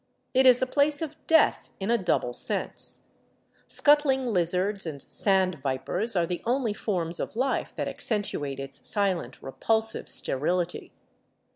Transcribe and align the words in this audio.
It 0.33 0.47
is 0.47 0.63
a 0.63 0.65
place 0.65 1.03
of 1.03 1.15
death 1.27 1.69
in 1.79 1.91
a 1.91 1.97
double 1.99 2.33
sense. 2.33 3.03
Scuttling 3.67 4.25
lizards 4.25 4.87
and 4.87 5.03
sand 5.07 5.59
vipers 5.61 6.15
are 6.15 6.25
the 6.25 6.41
only 6.43 6.73
forms 6.73 7.19
of 7.19 7.35
life 7.35 7.75
that 7.75 7.87
accentuate 7.87 8.59
its 8.59 8.79
silent, 8.89 9.39
repulsive 9.43 10.09
sterility. 10.09 10.91